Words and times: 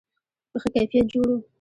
په 0.51 0.57
ښه 0.61 0.69
کیفیت 0.75 1.05
جوړ 1.13 1.27
و. 1.37 1.41